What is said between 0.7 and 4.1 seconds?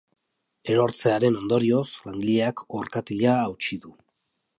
Erortzearen ondorioz, langileak orkatila hautsi du.